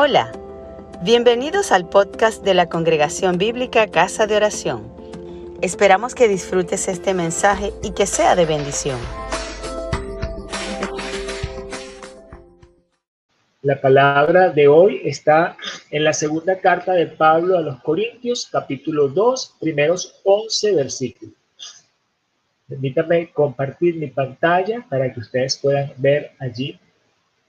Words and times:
Hola, 0.00 0.30
bienvenidos 1.02 1.72
al 1.72 1.88
podcast 1.88 2.44
de 2.44 2.54
la 2.54 2.68
Congregación 2.68 3.36
Bíblica 3.36 3.88
Casa 3.88 4.28
de 4.28 4.36
Oración. 4.36 4.94
Esperamos 5.60 6.14
que 6.14 6.28
disfrutes 6.28 6.86
este 6.86 7.14
mensaje 7.14 7.72
y 7.82 7.90
que 7.90 8.06
sea 8.06 8.36
de 8.36 8.46
bendición. 8.46 8.96
La 13.62 13.80
palabra 13.80 14.50
de 14.50 14.68
hoy 14.68 15.00
está 15.02 15.56
en 15.90 16.04
la 16.04 16.12
segunda 16.12 16.60
carta 16.60 16.92
de 16.92 17.08
Pablo 17.08 17.58
a 17.58 17.60
los 17.60 17.82
Corintios, 17.82 18.48
capítulo 18.52 19.08
2, 19.08 19.56
primeros 19.58 20.20
11 20.22 20.76
versículos. 20.76 21.34
Permítanme 22.68 23.32
compartir 23.32 23.96
mi 23.96 24.06
pantalla 24.06 24.86
para 24.88 25.12
que 25.12 25.18
ustedes 25.18 25.56
puedan 25.56 25.92
ver 25.96 26.30
allí 26.38 26.78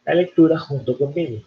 la 0.04 0.16
lectura 0.16 0.58
junto 0.58 0.98
conmigo. 0.98 1.44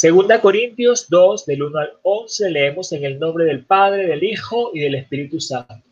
Segunda 0.00 0.40
Corintios 0.40 1.10
2, 1.10 1.44
del 1.44 1.62
1 1.62 1.78
al 1.78 1.92
11, 2.04 2.48
leemos 2.48 2.90
en 2.92 3.04
el 3.04 3.18
nombre 3.18 3.44
del 3.44 3.66
Padre, 3.66 4.06
del 4.06 4.24
Hijo 4.24 4.70
y 4.72 4.80
del 4.80 4.94
Espíritu 4.94 5.38
Santo. 5.40 5.84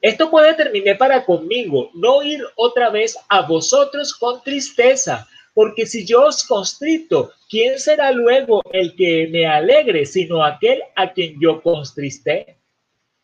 Esto 0.00 0.28
puede 0.28 0.54
terminar 0.54 0.98
para 0.98 1.24
conmigo, 1.24 1.88
no 1.94 2.24
ir 2.24 2.42
otra 2.56 2.90
vez 2.90 3.16
a 3.28 3.42
vosotros 3.42 4.12
con 4.12 4.42
tristeza, 4.42 5.28
porque 5.54 5.86
si 5.86 6.04
yo 6.04 6.24
os 6.24 6.42
constrito, 6.42 7.30
¿quién 7.48 7.78
será 7.78 8.10
luego 8.10 8.60
el 8.72 8.96
que 8.96 9.28
me 9.30 9.46
alegre, 9.46 10.04
sino 10.04 10.42
aquel 10.42 10.82
a 10.96 11.12
quien 11.12 11.40
yo 11.40 11.62
constristé? 11.62 12.56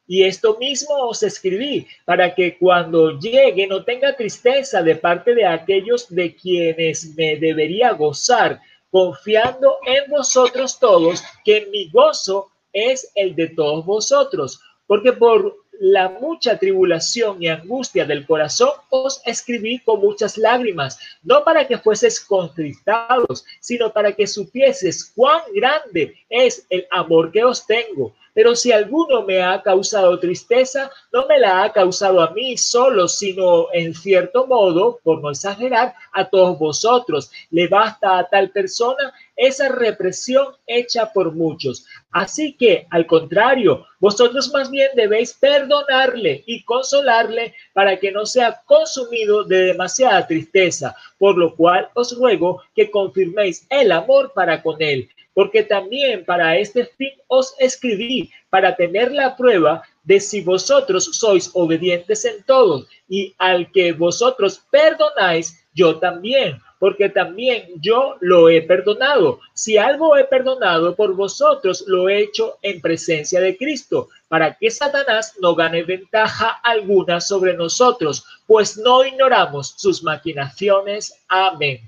Y 0.06 0.22
esto 0.22 0.56
mismo 0.58 0.94
os 1.08 1.24
escribí 1.24 1.88
para 2.04 2.36
que 2.36 2.56
cuando 2.56 3.18
llegue 3.18 3.66
no 3.66 3.82
tenga 3.82 4.16
tristeza 4.16 4.80
de 4.80 4.94
parte 4.94 5.34
de 5.34 5.44
aquellos 5.44 6.08
de 6.08 6.36
quienes 6.36 7.16
me 7.16 7.36
debería 7.36 7.90
gozar, 7.94 8.60
confiando 8.90 9.76
en 9.86 10.10
vosotros 10.10 10.78
todos, 10.78 11.22
que 11.44 11.66
mi 11.70 11.88
gozo 11.90 12.50
es 12.72 13.10
el 13.14 13.34
de 13.34 13.48
todos 13.48 13.84
vosotros, 13.84 14.60
porque 14.86 15.12
por 15.12 15.56
la 15.80 16.10
mucha 16.10 16.58
tribulación 16.58 17.42
y 17.42 17.48
angustia 17.48 18.04
del 18.04 18.26
corazón 18.26 18.70
os 18.90 19.22
escribí 19.24 19.78
con 19.78 20.00
muchas 20.00 20.36
lágrimas, 20.36 20.98
no 21.22 21.42
para 21.42 21.66
que 21.66 21.78
fueses 21.78 22.20
contristados, 22.20 23.46
sino 23.60 23.90
para 23.90 24.12
que 24.12 24.26
supieses 24.26 25.10
cuán 25.16 25.40
grande 25.54 26.14
es 26.28 26.66
el 26.68 26.86
amor 26.90 27.32
que 27.32 27.44
os 27.44 27.66
tengo 27.66 28.14
pero 28.34 28.54
si 28.54 28.72
alguno 28.72 29.22
me 29.22 29.42
ha 29.42 29.60
causado 29.62 30.18
tristeza, 30.18 30.90
no 31.12 31.26
me 31.26 31.38
la 31.38 31.64
ha 31.64 31.72
causado 31.72 32.20
a 32.20 32.30
mí 32.30 32.56
solo, 32.56 33.08
sino 33.08 33.66
en 33.72 33.94
cierto 33.94 34.46
modo, 34.46 35.00
por 35.02 35.20
no 35.22 35.30
exagerar, 35.30 35.94
a 36.12 36.28
todos 36.28 36.58
vosotros. 36.58 37.30
Le 37.50 37.68
basta 37.68 38.18
a 38.18 38.28
tal 38.28 38.50
persona 38.50 39.12
esa 39.36 39.68
represión 39.68 40.46
hecha 40.66 41.12
por 41.12 41.32
muchos. 41.32 41.86
Así 42.10 42.54
que, 42.54 42.86
al 42.90 43.06
contrario, 43.06 43.86
vosotros 43.98 44.52
más 44.52 44.70
bien 44.70 44.90
debéis 44.94 45.32
perdonarle 45.32 46.44
y 46.46 46.62
consolarle 46.64 47.54
para 47.72 47.98
que 47.98 48.12
no 48.12 48.26
sea 48.26 48.62
consumido 48.66 49.44
de 49.44 49.66
demasiada 49.66 50.26
tristeza, 50.26 50.94
por 51.18 51.38
lo 51.38 51.54
cual 51.56 51.88
os 51.94 52.16
ruego 52.16 52.62
que 52.74 52.90
confirméis 52.90 53.66
el 53.70 53.92
amor 53.92 54.32
para 54.34 54.62
con 54.62 54.80
él 54.80 55.08
porque 55.40 55.62
también 55.62 56.22
para 56.26 56.58
este 56.58 56.84
fin 56.84 57.12
os 57.26 57.54
escribí, 57.58 58.30
para 58.50 58.76
tener 58.76 59.10
la 59.10 59.34
prueba 59.38 59.82
de 60.04 60.20
si 60.20 60.42
vosotros 60.42 61.04
sois 61.14 61.50
obedientes 61.54 62.26
en 62.26 62.44
todo, 62.44 62.86
y 63.08 63.34
al 63.38 63.72
que 63.72 63.94
vosotros 63.94 64.60
perdonáis, 64.70 65.66
yo 65.72 65.98
también, 65.98 66.60
porque 66.78 67.08
también 67.08 67.70
yo 67.80 68.16
lo 68.20 68.50
he 68.50 68.60
perdonado. 68.60 69.40
Si 69.54 69.78
algo 69.78 70.14
he 70.14 70.24
perdonado 70.24 70.94
por 70.94 71.14
vosotros, 71.14 71.84
lo 71.86 72.10
he 72.10 72.20
hecho 72.20 72.58
en 72.60 72.82
presencia 72.82 73.40
de 73.40 73.56
Cristo, 73.56 74.10
para 74.28 74.58
que 74.58 74.70
Satanás 74.70 75.36
no 75.40 75.54
gane 75.54 75.84
ventaja 75.84 76.50
alguna 76.62 77.18
sobre 77.18 77.54
nosotros, 77.54 78.26
pues 78.46 78.76
no 78.76 79.06
ignoramos 79.06 79.72
sus 79.78 80.02
maquinaciones. 80.02 81.14
Amén. 81.28 81.80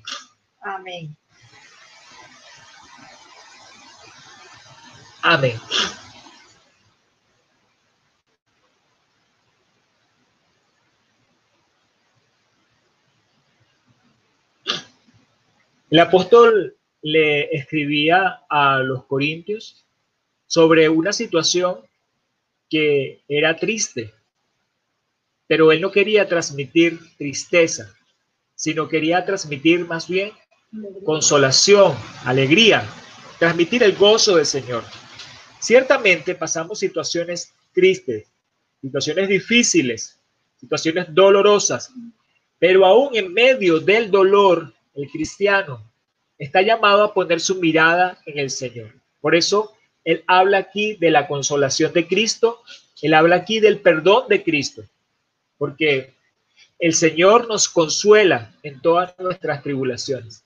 Amén. 0.63 1.15
Amén. 5.23 5.57
El 15.91 16.01
apóstol 16.01 16.77
le 17.03 17.55
escribía 17.55 18.41
a 18.49 18.79
los 18.79 19.05
corintios 19.05 19.85
sobre 20.47 20.89
una 20.89 21.13
situación 21.13 21.81
que 22.71 23.23
era 23.29 23.57
triste, 23.57 24.15
pero 25.47 25.71
él 25.71 25.83
no 25.83 25.91
quería 25.91 26.27
transmitir 26.27 26.99
tristeza, 27.19 27.95
sino 28.55 28.89
quería 28.89 29.25
transmitir 29.27 29.87
más 29.87 30.09
bien 30.09 30.33
consolación, 31.05 31.95
alegría, 32.25 32.89
transmitir 33.39 33.83
el 33.83 33.95
gozo 33.95 34.37
del 34.37 34.47
Señor. 34.47 34.83
Ciertamente 35.63 36.35
pasamos 36.35 36.81
situaciones 36.81 37.55
tristes, 37.73 38.27
situaciones 38.81 39.29
difíciles, 39.29 40.19
situaciones 40.57 41.07
dolorosas, 41.15 41.93
pero 42.59 42.85
aún 42.85 43.15
en 43.15 43.33
medio 43.33 43.79
del 43.79 44.11
dolor, 44.11 44.75
el 44.97 45.09
cristiano 45.09 45.81
está 46.37 46.63
llamado 46.63 47.05
a 47.05 47.15
poner 47.15 47.39
su 47.41 47.61
mirada 47.61 48.19
en 48.27 48.41
el 48.41 48.51
Señor. 48.51 48.93
Por 49.21 49.37
eso 49.37 49.73
él 50.05 50.25
habla 50.27 50.59
aquí 50.59 50.97
de 50.97 51.13
la 51.13 51.29
consolación 51.29 51.93
de 51.93 52.09
Cristo, 52.09 52.61
él 53.01 53.15
habla 53.15 53.37
aquí 53.37 53.61
del 53.61 53.79
perdón 53.79 54.25
de 54.29 54.43
Cristo, 54.43 54.83
porque 55.59 56.13
el 56.81 56.93
Señor 56.93 57.47
nos 57.47 57.69
consuela 57.69 58.53
en 58.65 58.81
todas 58.81 59.17
nuestras 59.21 59.63
tribulaciones 59.63 60.45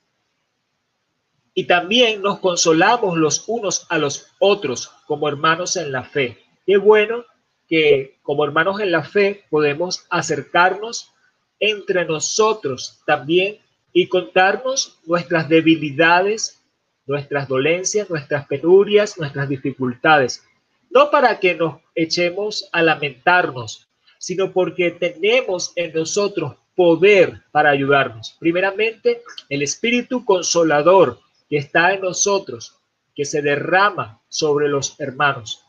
y 1.57 1.63
también 1.63 2.21
nos 2.21 2.37
consolamos 2.37 3.17
los 3.17 3.45
unos 3.47 3.87
a 3.89 3.97
los 3.97 4.27
otros 4.37 4.91
como 5.07 5.27
hermanos 5.27 5.75
en 5.75 5.91
la 5.91 6.03
fe. 6.03 6.37
Qué 6.67 6.77
bueno 6.77 7.25
que 7.67 8.19
como 8.21 8.45
hermanos 8.45 8.79
en 8.79 8.91
la 8.91 9.03
fe 9.03 9.43
podemos 9.49 10.05
acercarnos 10.11 11.13
entre 11.59 12.05
nosotros 12.05 13.01
también 13.07 13.57
y 13.91 14.05
contarnos 14.05 14.99
nuestras 15.07 15.49
debilidades, 15.49 16.63
nuestras 17.07 17.47
dolencias, 17.47 18.07
nuestras 18.07 18.45
penurias, 18.45 19.17
nuestras 19.17 19.49
dificultades. 19.49 20.43
No 20.91 21.09
para 21.09 21.39
que 21.39 21.55
nos 21.55 21.81
echemos 21.95 22.69
a 22.71 22.83
lamentarnos, 22.83 23.87
sino 24.19 24.51
porque 24.51 24.91
tenemos 24.91 25.73
en 25.75 25.91
nosotros 25.91 26.53
poder 26.75 27.41
para 27.51 27.71
ayudarnos. 27.71 28.37
Primeramente, 28.39 29.23
el 29.49 29.63
Espíritu 29.63 30.23
Consolador 30.23 31.25
que 31.49 31.57
está 31.57 31.93
en 31.93 32.01
nosotros, 32.01 32.77
que 33.15 33.25
se 33.25 33.41
derrama 33.41 34.21
sobre 34.29 34.67
los 34.67 34.99
hermanos, 34.99 35.63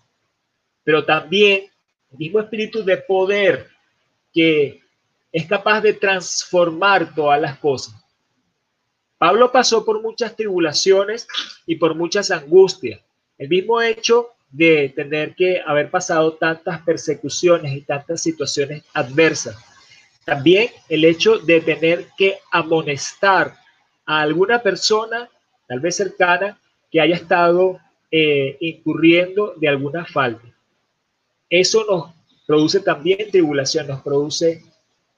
pero 0.84 1.04
también 1.04 1.70
el 2.10 2.18
mismo 2.18 2.40
espíritu 2.40 2.84
de 2.84 2.96
poder 2.98 3.68
que 4.32 4.80
es 5.32 5.46
capaz 5.46 5.80
de 5.80 5.92
transformar 5.94 7.14
todas 7.14 7.40
las 7.40 7.58
cosas. 7.58 7.94
Pablo 9.18 9.50
pasó 9.50 9.84
por 9.84 10.00
muchas 10.00 10.36
tribulaciones 10.36 11.26
y 11.66 11.76
por 11.76 11.94
muchas 11.94 12.30
angustias. 12.30 13.00
El 13.36 13.48
mismo 13.48 13.82
hecho 13.82 14.30
de 14.50 14.92
tener 14.94 15.34
que 15.34 15.60
haber 15.66 15.90
pasado 15.90 16.34
tantas 16.34 16.80
persecuciones 16.82 17.74
y 17.74 17.82
tantas 17.82 18.22
situaciones 18.22 18.84
adversas. 18.94 19.56
También 20.24 20.70
el 20.88 21.04
hecho 21.04 21.38
de 21.38 21.60
tener 21.60 22.08
que 22.16 22.38
amonestar 22.50 23.56
a 24.06 24.20
alguna 24.20 24.62
persona 24.62 25.28
tal 25.68 25.80
vez 25.80 25.96
cercana, 25.96 26.58
que 26.90 27.00
haya 27.00 27.14
estado 27.14 27.78
eh, 28.10 28.56
incurriendo 28.60 29.54
de 29.56 29.68
alguna 29.68 30.06
falta. 30.06 30.48
Eso 31.48 31.84
nos 31.84 32.14
produce 32.46 32.80
también 32.80 33.30
tribulación, 33.30 33.86
nos 33.86 34.00
produce 34.02 34.64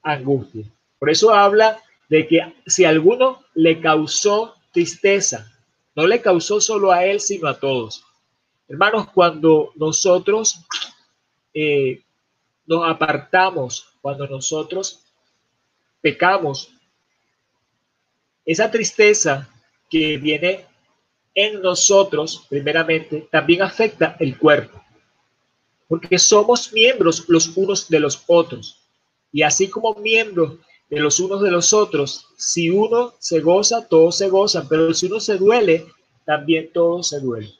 angustia. 0.03 0.65
Por 0.99 1.09
eso 1.09 1.33
habla 1.33 1.79
de 2.09 2.27
que 2.27 2.53
si 2.67 2.83
alguno 2.83 3.41
le 3.55 3.79
causó 3.79 4.55
tristeza, 4.73 5.49
no 5.95 6.05
le 6.05 6.21
causó 6.21 6.59
solo 6.59 6.91
a 6.91 7.05
él, 7.05 7.21
sino 7.21 7.47
a 7.47 7.59
todos. 7.59 8.03
Hermanos, 8.67 9.07
cuando 9.13 9.71
nosotros 9.75 10.59
eh, 11.53 12.01
nos 12.65 12.89
apartamos, 12.89 13.93
cuando 14.01 14.27
nosotros 14.27 15.05
pecamos, 16.01 16.69
esa 18.45 18.71
tristeza 18.71 19.49
que 19.91 20.17
viene 20.17 20.65
en 21.35 21.61
nosotros, 21.61 22.47
primeramente, 22.49 23.27
también 23.29 23.61
afecta 23.61 24.15
el 24.19 24.37
cuerpo, 24.37 24.81
porque 25.87 26.17
somos 26.17 26.73
miembros 26.73 27.25
los 27.27 27.55
unos 27.55 27.87
de 27.89 27.99
los 27.99 28.23
otros. 28.25 28.87
Y 29.31 29.43
así 29.43 29.69
como 29.69 29.93
miembros 29.95 30.57
de 30.91 30.99
los 30.99 31.19
unos 31.21 31.41
de 31.41 31.49
los 31.49 31.73
otros. 31.73 32.27
Si 32.37 32.69
uno 32.69 33.13
se 33.17 33.39
goza, 33.39 33.87
todos 33.87 34.17
se 34.17 34.27
gozan, 34.27 34.67
pero 34.67 34.93
si 34.93 35.07
uno 35.07 35.19
se 35.19 35.37
duele, 35.37 35.87
también 36.25 36.69
todos 36.71 37.09
se 37.09 37.21
duelen. 37.21 37.51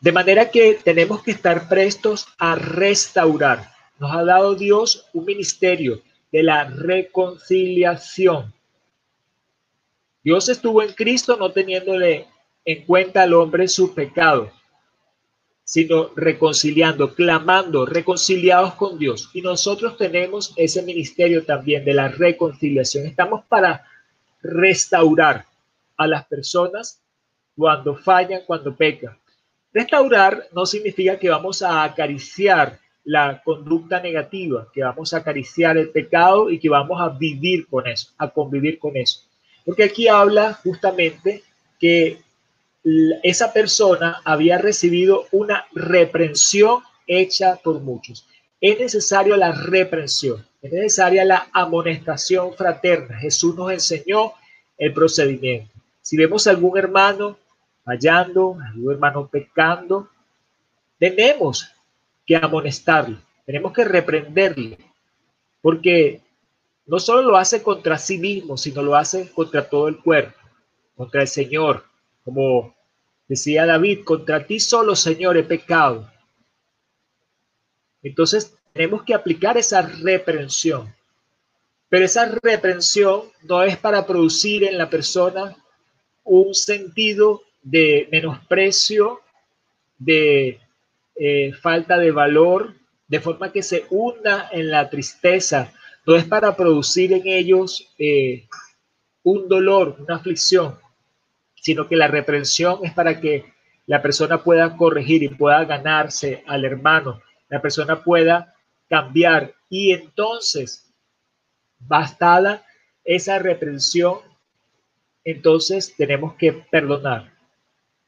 De 0.00 0.12
manera 0.12 0.50
que 0.50 0.74
tenemos 0.74 1.22
que 1.22 1.30
estar 1.30 1.68
prestos 1.68 2.28
a 2.38 2.54
restaurar. 2.54 3.72
Nos 3.98 4.12
ha 4.12 4.22
dado 4.22 4.54
Dios 4.54 5.06
un 5.14 5.24
ministerio 5.24 6.02
de 6.30 6.42
la 6.42 6.64
reconciliación. 6.64 8.52
Dios 10.22 10.50
estuvo 10.50 10.82
en 10.82 10.92
Cristo 10.92 11.36
no 11.38 11.50
teniéndole 11.50 12.26
en 12.64 12.84
cuenta 12.84 13.22
al 13.22 13.32
hombre 13.32 13.68
su 13.68 13.94
pecado, 13.94 14.50
sino 15.64 16.10
reconciliando, 16.14 17.14
clamando, 17.14 17.86
reconciliados 17.86 18.74
con 18.74 18.98
Dios. 18.98 19.30
Y 19.32 19.40
nosotros 19.40 19.96
tenemos 19.96 20.52
ese 20.56 20.82
ministerio 20.82 21.44
también 21.44 21.84
de 21.86 21.94
la 21.94 22.08
reconciliación. 22.08 23.06
Estamos 23.06 23.44
para 23.46 23.86
restaurar 24.42 25.46
a 25.96 26.06
las 26.06 26.26
personas 26.26 27.00
cuando 27.56 27.96
fallan, 27.96 28.42
cuando 28.46 28.76
pecan. 28.76 29.16
Restaurar 29.72 30.48
no 30.52 30.66
significa 30.66 31.18
que 31.18 31.30
vamos 31.30 31.62
a 31.62 31.82
acariciar 31.82 32.78
la 33.04 33.40
conducta 33.42 34.00
negativa, 34.00 34.68
que 34.72 34.82
vamos 34.82 35.14
a 35.14 35.18
acariciar 35.18 35.78
el 35.78 35.88
pecado 35.88 36.50
y 36.50 36.58
que 36.58 36.68
vamos 36.68 37.00
a 37.00 37.08
vivir 37.08 37.66
con 37.68 37.86
eso, 37.86 38.12
a 38.18 38.28
convivir 38.28 38.78
con 38.78 38.96
eso. 38.96 39.29
Porque 39.64 39.84
aquí 39.84 40.08
habla 40.08 40.54
justamente 40.54 41.42
que 41.78 42.20
esa 43.22 43.52
persona 43.52 44.20
había 44.24 44.58
recibido 44.58 45.26
una 45.32 45.66
reprensión 45.72 46.82
hecha 47.06 47.56
por 47.56 47.80
muchos. 47.80 48.26
Es 48.60 48.78
necesario 48.78 49.36
la 49.36 49.52
reprensión, 49.52 50.46
es 50.62 50.72
necesaria 50.72 51.24
la 51.24 51.48
amonestación 51.52 52.54
fraterna. 52.54 53.18
Jesús 53.18 53.54
nos 53.56 53.72
enseñó 53.72 54.32
el 54.78 54.92
procedimiento. 54.92 55.72
Si 56.02 56.16
vemos 56.16 56.46
a 56.46 56.50
algún 56.50 56.78
hermano 56.78 57.38
fallando, 57.84 58.58
algún 58.72 58.92
hermano 58.92 59.28
pecando, 59.28 60.08
tenemos 60.98 61.70
que 62.26 62.36
amonestarle, 62.36 63.16
tenemos 63.46 63.72
que 63.72 63.84
reprenderle, 63.84 64.78
porque 65.62 66.20
no 66.86 66.98
solo 66.98 67.22
lo 67.22 67.36
hace 67.36 67.62
contra 67.62 67.98
sí 67.98 68.18
mismo, 68.18 68.56
sino 68.56 68.82
lo 68.82 68.96
hace 68.96 69.30
contra 69.32 69.68
todo 69.68 69.88
el 69.88 69.98
cuerpo, 69.98 70.38
contra 70.96 71.22
el 71.22 71.28
Señor, 71.28 71.84
como 72.24 72.74
decía 73.28 73.66
David, 73.66 74.04
contra 74.04 74.46
ti 74.46 74.58
solo, 74.60 74.96
Señor, 74.96 75.36
he 75.36 75.44
pecado. 75.44 76.10
Entonces 78.02 78.56
tenemos 78.72 79.02
que 79.04 79.14
aplicar 79.14 79.56
esa 79.56 79.82
reprensión. 79.82 80.94
Pero 81.88 82.04
esa 82.04 82.26
reprensión 82.42 83.22
no 83.42 83.62
es 83.62 83.76
para 83.76 84.06
producir 84.06 84.64
en 84.64 84.78
la 84.78 84.88
persona 84.88 85.56
un 86.24 86.54
sentido 86.54 87.42
de 87.62 88.08
menosprecio, 88.12 89.20
de 89.98 90.60
eh, 91.16 91.52
falta 91.52 91.98
de 91.98 92.12
valor, 92.12 92.74
de 93.08 93.20
forma 93.20 93.52
que 93.52 93.62
se 93.62 93.86
hunda 93.90 94.48
en 94.52 94.70
la 94.70 94.88
tristeza. 94.88 95.72
No 96.06 96.16
es 96.16 96.24
para 96.24 96.56
producir 96.56 97.12
en 97.12 97.22
ellos 97.26 97.92
eh, 97.98 98.46
un 99.22 99.48
dolor, 99.48 99.96
una 100.00 100.16
aflicción, 100.16 100.78
sino 101.54 101.86
que 101.86 101.96
la 101.96 102.08
reprensión 102.08 102.80
es 102.84 102.92
para 102.92 103.20
que 103.20 103.52
la 103.86 104.00
persona 104.00 104.42
pueda 104.42 104.76
corregir 104.76 105.22
y 105.22 105.28
pueda 105.28 105.64
ganarse 105.64 106.42
al 106.46 106.64
hermano, 106.64 107.20
la 107.48 107.60
persona 107.60 108.02
pueda 108.02 108.54
cambiar 108.88 109.54
y 109.68 109.92
entonces, 109.92 110.90
bastada 111.78 112.64
esa 113.04 113.38
reprensión, 113.38 114.18
entonces 115.24 115.94
tenemos 115.96 116.34
que 116.34 116.52
perdonar. 116.52 117.32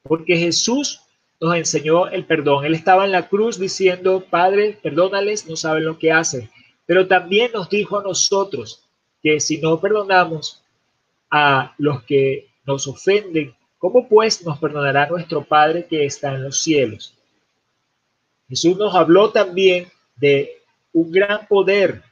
Porque 0.02 0.36
Jesús 0.36 1.00
nos 1.40 1.56
enseñó 1.56 2.08
el 2.08 2.24
perdón. 2.24 2.64
Él 2.64 2.74
estaba 2.74 3.04
en 3.04 3.12
la 3.12 3.28
cruz 3.28 3.58
diciendo, 3.58 4.24
Padre, 4.28 4.78
perdónales, 4.82 5.48
no 5.48 5.56
saben 5.56 5.84
lo 5.84 5.98
que 5.98 6.12
hacen. 6.12 6.50
Pero 6.92 7.08
también 7.08 7.52
nos 7.52 7.70
dijo 7.70 7.98
a 7.98 8.02
nosotros 8.02 8.86
que 9.22 9.40
si 9.40 9.56
no 9.56 9.80
perdonamos 9.80 10.62
a 11.30 11.74
los 11.78 12.02
que 12.02 12.48
nos 12.66 12.86
ofenden, 12.86 13.54
¿cómo 13.78 14.06
pues 14.06 14.44
nos 14.44 14.58
perdonará 14.58 15.06
nuestro 15.06 15.42
Padre 15.42 15.86
que 15.86 16.04
está 16.04 16.34
en 16.34 16.42
los 16.42 16.60
cielos? 16.60 17.16
Jesús 18.46 18.76
nos 18.76 18.94
habló 18.94 19.30
también 19.30 19.88
de 20.16 20.60
un 20.92 21.10
gran 21.10 21.46
poder 21.46 22.02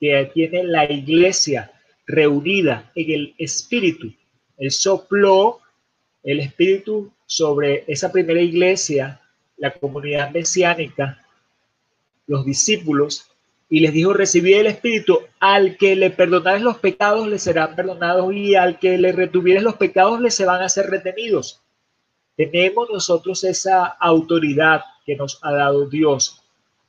que 0.00 0.30
tiene 0.32 0.64
la 0.64 0.90
iglesia 0.90 1.70
reunida 2.06 2.90
en 2.94 3.10
el 3.10 3.34
Espíritu. 3.36 4.14
Él 4.56 4.70
sopló 4.70 5.60
el 6.22 6.40
Espíritu 6.40 7.12
sobre 7.26 7.84
esa 7.86 8.10
primera 8.10 8.40
iglesia, 8.40 9.20
la 9.58 9.74
comunidad 9.74 10.30
mesiánica, 10.30 11.22
los 12.26 12.46
discípulos, 12.46 13.28
y 13.72 13.80
les 13.80 13.94
dijo, 13.94 14.12
recibí 14.12 14.52
el 14.52 14.66
Espíritu, 14.66 15.20
al 15.40 15.78
que 15.78 15.96
le 15.96 16.10
perdonares 16.10 16.60
los 16.60 16.76
pecados 16.76 17.26
le 17.26 17.38
serán 17.38 17.74
perdonados 17.74 18.30
y 18.34 18.54
al 18.54 18.78
que 18.78 18.98
le 18.98 19.12
retuvieres 19.12 19.62
los 19.62 19.76
pecados 19.76 20.20
le 20.20 20.30
se 20.30 20.44
van 20.44 20.60
a 20.60 20.68
ser 20.68 20.90
retenidos. 20.90 21.62
Tenemos 22.36 22.90
nosotros 22.92 23.42
esa 23.44 23.86
autoridad 23.86 24.82
que 25.06 25.16
nos 25.16 25.38
ha 25.40 25.52
dado 25.52 25.88
Dios. 25.88 26.42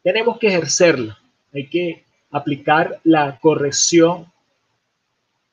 Tenemos 0.03 0.37
que 0.39 0.47
ejercerla. 0.47 1.17
Hay 1.53 1.69
que 1.69 2.03
aplicar 2.31 2.99
la 3.05 3.39
corrección 3.39 4.29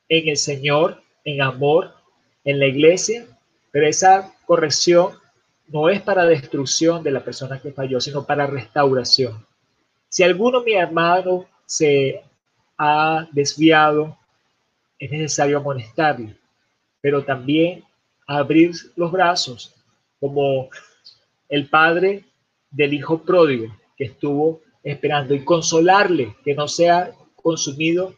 en 0.08 0.30
el 0.30 0.36
Señor, 0.36 1.00
en 1.24 1.42
amor, 1.42 1.94
en 2.42 2.58
la 2.58 2.66
iglesia, 2.66 3.24
pero 3.70 3.86
esa 3.86 4.34
corrección 4.46 5.12
no 5.68 5.90
es 5.90 6.02
para 6.02 6.26
destrucción 6.26 7.04
de 7.04 7.12
la 7.12 7.22
persona 7.22 7.60
que 7.60 7.70
falló, 7.70 8.00
sino 8.00 8.26
para 8.26 8.48
restauración. 8.48 9.48
Si 10.10 10.24
alguno, 10.24 10.62
mi 10.62 10.72
hermano, 10.72 11.46
se 11.66 12.20
ha 12.76 13.28
desviado, 13.30 14.18
es 14.98 15.08
necesario 15.08 15.58
amonestarle, 15.58 16.36
pero 17.00 17.24
también 17.24 17.84
abrir 18.26 18.72
los 18.96 19.12
brazos, 19.12 19.72
como 20.18 20.68
el 21.48 21.68
padre 21.68 22.24
del 22.72 22.92
hijo 22.92 23.22
pródigo 23.22 23.72
que 23.96 24.06
estuvo 24.06 24.60
esperando 24.82 25.32
y 25.32 25.44
consolarle, 25.44 26.34
que 26.44 26.56
no 26.56 26.66
sea 26.66 27.12
consumido 27.36 28.14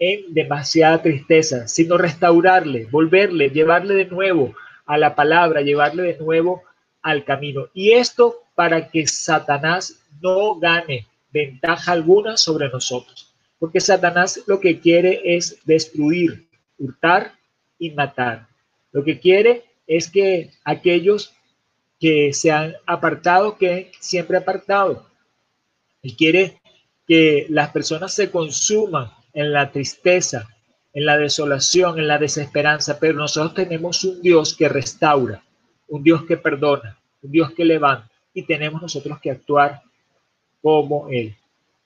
en 0.00 0.34
demasiada 0.34 1.00
tristeza, 1.00 1.68
sino 1.68 1.96
restaurarle, 1.96 2.86
volverle, 2.86 3.50
llevarle 3.50 3.94
de 3.94 4.06
nuevo 4.06 4.52
a 4.84 4.98
la 4.98 5.14
palabra, 5.14 5.62
llevarle 5.62 6.02
de 6.02 6.18
nuevo 6.18 6.64
al 7.02 7.24
camino. 7.24 7.68
Y 7.72 7.92
esto 7.92 8.42
para 8.56 8.88
que 8.88 9.06
Satanás 9.06 10.02
no 10.20 10.56
gane 10.56 11.06
ventaja 11.36 11.92
alguna 11.92 12.36
sobre 12.36 12.68
nosotros. 12.68 13.34
Porque 13.58 13.80
Satanás 13.80 14.42
lo 14.46 14.60
que 14.60 14.80
quiere 14.80 15.20
es 15.24 15.58
destruir, 15.64 16.48
hurtar 16.78 17.32
y 17.78 17.90
matar. 17.90 18.48
Lo 18.92 19.04
que 19.04 19.18
quiere 19.18 19.64
es 19.86 20.10
que 20.10 20.50
aquellos 20.64 21.34
que 22.00 22.32
se 22.32 22.50
han 22.50 22.74
apartado, 22.86 23.56
que 23.56 23.90
siempre 24.00 24.36
apartado. 24.36 25.06
Y 26.02 26.14
quiere 26.14 26.60
que 27.06 27.46
las 27.48 27.70
personas 27.70 28.12
se 28.12 28.30
consuman 28.30 29.10
en 29.32 29.52
la 29.52 29.70
tristeza, 29.72 30.48
en 30.92 31.06
la 31.06 31.18
desolación, 31.18 31.98
en 31.98 32.08
la 32.08 32.18
desesperanza, 32.18 32.98
pero 32.98 33.14
nosotros 33.14 33.54
tenemos 33.54 34.02
un 34.04 34.20
Dios 34.22 34.56
que 34.56 34.68
restaura, 34.68 35.44
un 35.88 36.02
Dios 36.02 36.24
que 36.24 36.36
perdona, 36.36 36.98
un 37.22 37.30
Dios 37.30 37.52
que 37.52 37.64
levanta 37.64 38.10
y 38.36 38.42
tenemos 38.42 38.82
nosotros 38.82 39.18
que 39.20 39.30
actuar 39.30 39.82
como 40.66 41.06
Él. 41.10 41.36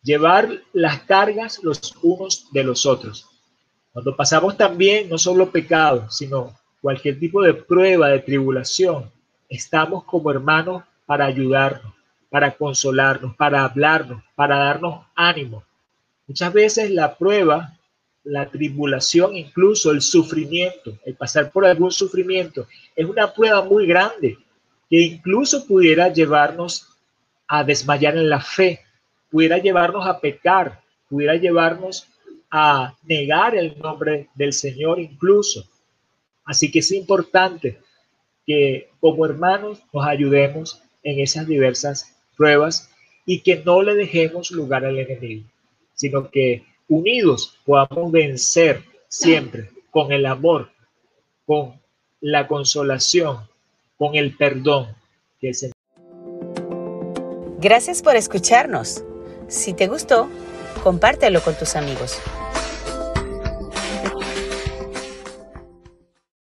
Llevar 0.02 0.48
las 0.72 1.02
cargas 1.02 1.62
los 1.62 1.94
unos 2.02 2.50
de 2.50 2.64
los 2.64 2.86
otros. 2.86 3.26
Cuando 3.92 4.16
pasamos 4.16 4.56
también 4.56 5.10
no 5.10 5.18
solo 5.18 5.50
pecado, 5.50 6.10
sino 6.10 6.56
cualquier 6.80 7.20
tipo 7.20 7.42
de 7.42 7.52
prueba, 7.52 8.08
de 8.08 8.20
tribulación, 8.20 9.10
estamos 9.50 10.04
como 10.04 10.30
hermanos 10.30 10.82
para 11.04 11.26
ayudarnos, 11.26 11.92
para 12.30 12.56
consolarnos, 12.56 13.36
para 13.36 13.64
hablarnos, 13.64 14.22
para 14.34 14.56
darnos 14.56 15.04
ánimo. 15.14 15.62
Muchas 16.26 16.50
veces 16.50 16.90
la 16.90 17.18
prueba, 17.18 17.76
la 18.24 18.48
tribulación, 18.48 19.36
incluso 19.36 19.90
el 19.90 20.00
sufrimiento, 20.00 20.96
el 21.04 21.16
pasar 21.16 21.52
por 21.52 21.66
algún 21.66 21.92
sufrimiento, 21.92 22.66
es 22.96 23.04
una 23.04 23.30
prueba 23.30 23.62
muy 23.62 23.86
grande 23.86 24.38
que 24.88 25.02
incluso 25.02 25.66
pudiera 25.66 26.08
llevarnos 26.10 26.89
a 27.52 27.64
desmayar 27.64 28.16
en 28.16 28.30
la 28.30 28.40
fe, 28.40 28.78
pudiera 29.28 29.58
llevarnos 29.58 30.06
a 30.06 30.20
pecar, 30.20 30.80
pudiera 31.08 31.34
llevarnos 31.34 32.06
a 32.48 32.94
negar 33.02 33.56
el 33.56 33.76
nombre 33.76 34.28
del 34.36 34.52
Señor 34.52 35.00
incluso. 35.00 35.68
Así 36.44 36.70
que 36.70 36.78
es 36.78 36.92
importante 36.92 37.80
que 38.46 38.88
como 39.00 39.26
hermanos 39.26 39.82
nos 39.92 40.06
ayudemos 40.06 40.80
en 41.02 41.18
esas 41.18 41.48
diversas 41.48 42.16
pruebas 42.36 42.88
y 43.26 43.40
que 43.40 43.56
no 43.64 43.82
le 43.82 43.96
dejemos 43.96 44.52
lugar 44.52 44.84
al 44.84 45.00
enemigo, 45.00 45.48
sino 45.94 46.30
que 46.30 46.64
unidos 46.86 47.58
podamos 47.66 48.12
vencer 48.12 48.84
siempre 49.08 49.70
con 49.90 50.12
el 50.12 50.24
amor, 50.24 50.70
con 51.46 51.80
la 52.20 52.46
consolación, 52.46 53.38
con 53.98 54.14
el 54.14 54.36
perdón 54.36 54.94
que 55.40 55.48
es 55.48 55.72
Gracias 57.60 58.00
por 58.00 58.16
escucharnos. 58.16 59.04
Si 59.48 59.74
te 59.74 59.86
gustó, 59.86 60.30
compártelo 60.82 61.42
con 61.42 61.54
tus 61.54 61.76
amigos. 61.76 62.18